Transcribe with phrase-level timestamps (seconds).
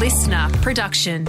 [0.00, 1.26] listener production.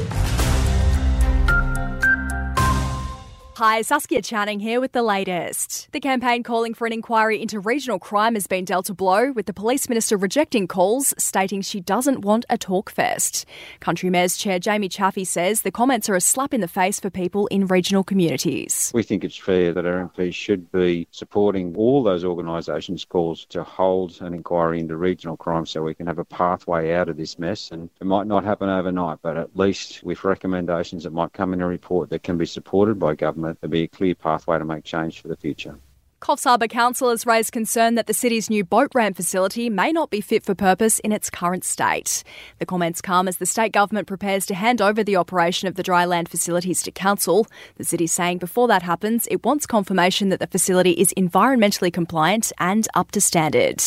[3.62, 5.88] Hi, Saskia Channing here with the latest.
[5.92, 9.46] The campaign calling for an inquiry into regional crime has been dealt a blow, with
[9.46, 13.46] the police minister rejecting calls, stating she doesn't want a talk fest.
[13.80, 17.12] Country Mayor's Chair Jamie Chaffey says the comments are a slap in the face for
[17.12, 18.92] people in regional communities.
[18.96, 23.64] We think it's fair that our MPs should be supporting all those organisations' calls to
[23.64, 27.38] hold an inquiry into regional crime so we can have a pathway out of this
[27.38, 27.70] mess.
[27.70, 31.62] And it might not happen overnight, but at least with recommendations that might come in
[31.62, 34.84] a report that can be supported by government there'll be a clear pathway to make
[34.84, 35.78] change for the future.
[36.22, 40.12] Coffs Harbour Council has raised concern that the city's new boat ramp facility may not
[40.12, 42.23] be fit for purpose in its current state.
[42.59, 45.82] The comments come as the state government prepares to hand over the operation of the
[45.82, 47.48] dry land facilities to council.
[47.78, 52.52] The city saying before that happens, it wants confirmation that the facility is environmentally compliant
[52.59, 53.84] and up to standard.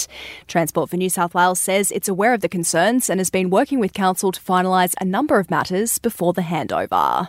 [0.49, 3.79] Transport for New South Wales says it's aware of the concerns and has been working
[3.79, 7.29] with council to finalise a number of matters before the handover.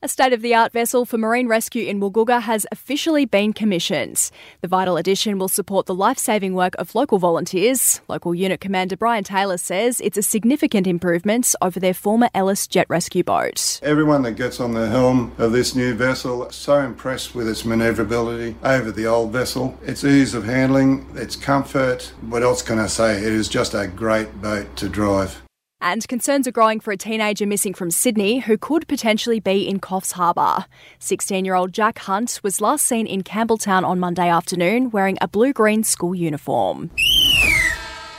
[0.00, 4.30] A state of the art vessel for marine rescue in Woolgoolga has officially been commissioned.
[4.60, 8.00] The Vital Edition will support the life saving work of local volunteers.
[8.06, 12.86] Local Unit Commander Brian Taylor says it's a significant improvement over their former Ellis jet
[12.88, 13.80] rescue boat.
[13.82, 18.54] Everyone that gets on the helm of this new vessel so impressed with its manoeuvrability
[18.62, 22.12] over the old vessel, its ease of handling, its comfort.
[22.20, 23.16] What else can I say?
[23.16, 25.42] It is just a great boat to drive.
[25.80, 29.78] And concerns are growing for a teenager missing from Sydney who could potentially be in
[29.78, 30.66] Coffs Harbour.
[30.98, 35.28] 16 year old Jack Hunt was last seen in Campbelltown on Monday afternoon wearing a
[35.28, 36.90] blue green school uniform.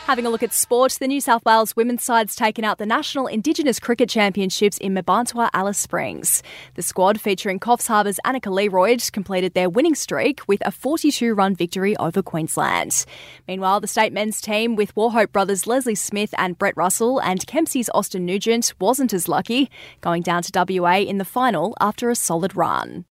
[0.09, 3.27] Having a look at sport, the New South Wales women's side's taken out the National
[3.27, 6.41] Indigenous Cricket Championships in Mparntwe Alice Springs.
[6.73, 11.53] The squad, featuring Coffs Harbour's Annika Learoyd, completed their winning streak with a 42 run
[11.53, 13.05] victory over Queensland.
[13.47, 17.91] Meanwhile, the state men's team, with Wauchope brothers Leslie Smith and Brett Russell and Kempsey's
[17.93, 19.69] Austin Nugent, wasn't as lucky,
[20.01, 23.05] going down to WA in the final after a solid run.